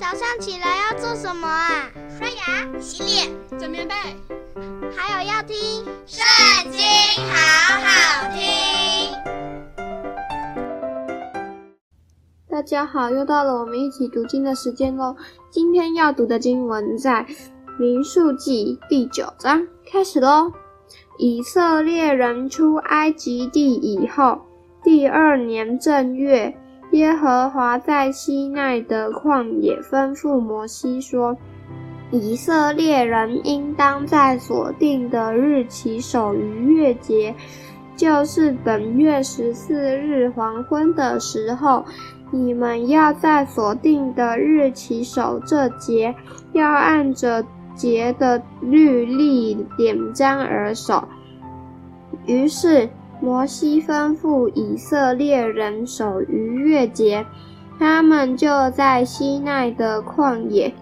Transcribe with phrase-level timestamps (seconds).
[0.00, 1.90] 早上起来要做什么啊？
[2.08, 3.94] 刷牙、洗脸、整棉被，
[4.96, 5.54] 还有要听
[6.06, 6.80] 《圣经》，
[7.28, 9.14] 好好听。
[12.48, 15.14] 大家好，又到了我们一起读经的时间喽。
[15.50, 17.26] 今天要读的经文在
[17.78, 20.50] 《民数记》第九章，开始喽。
[21.18, 24.40] 以色列人出埃及地以后，
[24.82, 26.56] 第二年正月。
[26.92, 31.36] 耶和华在西奈的旷野吩咐摩西说
[32.10, 37.32] ：“以色列人应当在所定的日期守逾越节，
[37.94, 41.84] 就是本月十四日黄昏的时候，
[42.32, 46.12] 你们要在所定的日期守这节，
[46.52, 47.44] 要按着
[47.76, 51.06] 节的律例典章而守。”
[52.26, 52.88] 于是。
[53.20, 57.24] 摩西吩咐以色列人守逾越节，
[57.78, 60.72] 他们就在西奈的旷野，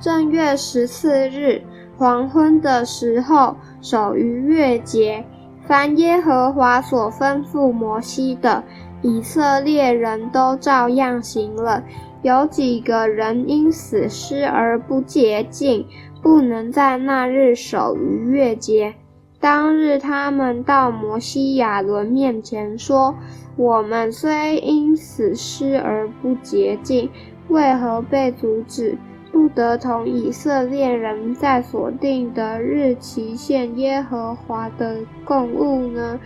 [0.00, 1.60] 正月十四日
[1.96, 5.24] 黄昏的时候守逾越节。
[5.66, 8.64] 凡耶和华所吩咐摩西的，
[9.02, 11.82] 以色列人都照样行了。
[12.22, 15.86] 有几个人因死尸而不洁净，
[16.22, 18.94] 不能在那日守逾越节。
[19.40, 23.14] 当日，他们到摩西亚伦面前说
[23.56, 27.08] ：“我们虽因死尸而不洁净，
[27.46, 28.98] 为何被阻止，
[29.30, 36.18] 不得同以色列人在所定的日期限耶和华的供物呢？”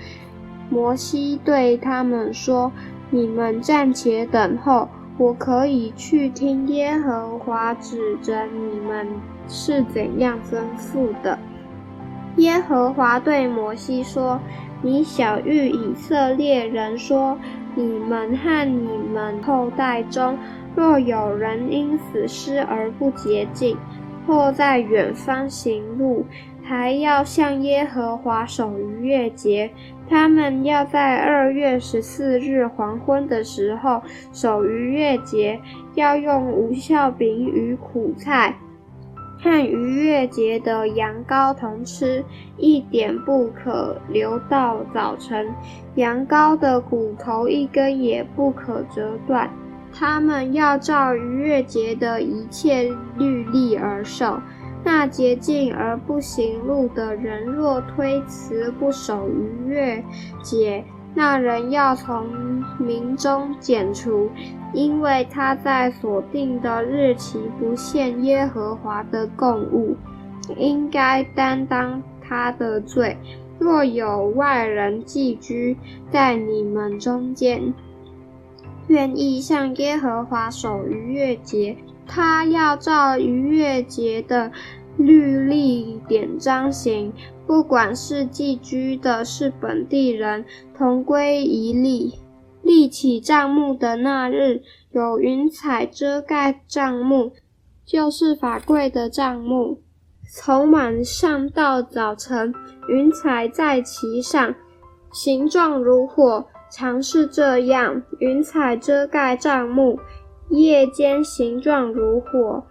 [0.70, 2.72] 摩西对他们说
[3.10, 4.88] ：“你们暂且等候，
[5.18, 9.06] 我可以去听耶和华指着你们
[9.46, 11.38] 是怎样吩咐的。”
[12.36, 14.40] 耶和华对摩西说
[14.80, 17.38] ：“你晓諭以色列人说，
[17.74, 20.38] 你们和你们后代中，
[20.74, 23.76] 若有人因死尸而不洁净，
[24.26, 26.24] 或在远方行路，
[26.62, 29.70] 还要向耶和华守逾越节，
[30.08, 34.00] 他们要在二月十四日黄昏的时候
[34.32, 35.60] 守逾越节，
[35.94, 38.56] 要用无酵饼与苦菜。”
[39.42, 42.24] 和逾越节的羊羔同吃，
[42.56, 45.52] 一点不可留到早晨。
[45.96, 49.50] 羊羔的骨头一根也不可折断。
[49.92, 54.40] 他们要照逾越节的一切律例而守。
[54.84, 60.02] 那洁净而不行路的人，若推辞不守逾越
[60.42, 62.26] 节，那人要从
[62.78, 64.30] 民中剪除，
[64.72, 69.94] 因为他在所定的日期不献耶和华的供物，
[70.56, 73.16] 应该担当他的罪。
[73.58, 75.76] 若有外人寄居
[76.10, 77.74] 在你们中间，
[78.88, 84.50] 愿意向耶和华守逾越节，他要照逾越节的
[84.96, 87.12] 律例典章行。
[87.52, 90.42] 不管是寄居的，是本地人，
[90.74, 92.14] 同归一例。
[92.62, 97.32] 立起帐幕的那日，有云彩遮盖帐幕，
[97.84, 99.82] 就是法柜的帐幕。
[100.34, 102.54] 从晚上到早晨，
[102.88, 104.54] 云彩在其上，
[105.12, 108.02] 形状如火，常是这样。
[108.20, 109.98] 云彩遮盖帐幕，
[110.48, 112.64] 夜间形状如火。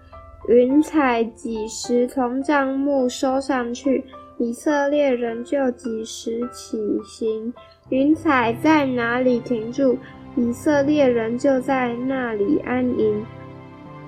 [0.47, 4.03] 云彩几时从帐幕收上去，
[4.41, 7.53] 以色列人就几时起行，
[7.89, 9.95] 云彩在哪里停住，
[10.35, 13.23] 以色列人就在那里安营。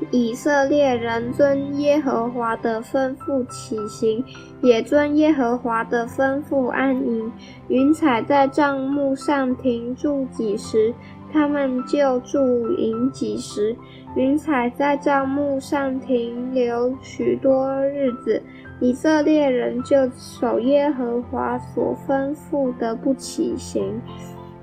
[0.09, 4.25] 以色列人遵耶和华的吩咐起行，
[4.61, 7.31] 也遵耶和华的吩咐安营。
[7.67, 10.91] 云彩在帐幕上停住几时，
[11.31, 13.75] 他们就驻营几时。
[14.15, 18.41] 云彩在帐幕上停留许多日子。
[18.83, 24.01] 以色列人就守耶和华所吩咐的不起行。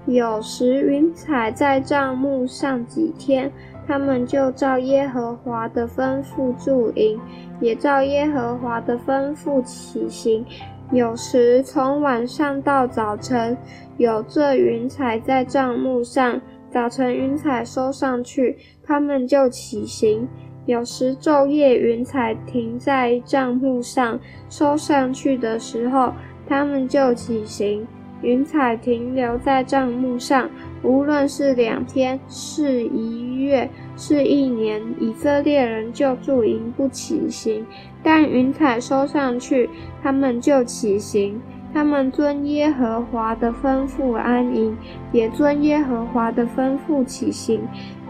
[0.04, 3.50] 有时云彩在帐幕上几天，
[3.86, 7.19] 他们就照耶和华的吩咐驻营，
[7.62, 10.44] 也照耶和华的吩咐起行。
[10.93, 13.56] 有时从晚上到早晨，
[13.96, 16.38] 有这云彩在帐幕上，
[16.70, 20.28] 早晨云彩收上去，他们就起行。
[20.70, 26.12] 有时昼夜云彩停在帐幕上，收上去的时候，
[26.46, 27.84] 他们就起行。
[28.22, 30.49] 云彩停留在帐幕上，
[30.84, 37.66] 无论是两天、是一月、是一年，以色列人就驻营不起行。
[38.00, 39.69] 但云彩收上去，
[40.00, 41.43] 他们就起行。
[41.72, 44.76] 他们遵耶和华的吩咐安营，
[45.12, 47.61] 也遵耶和华的吩咐起行。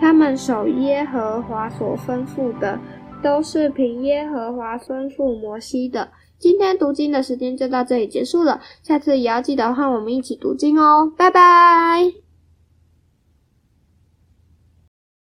[0.00, 2.78] 他们守耶和华所吩咐的，
[3.22, 6.08] 都是凭耶和华吩咐摩西的。
[6.38, 12.29] 今天读经的时间就到这里结束了，下次也要记得和我们一起读经哦，拜拜。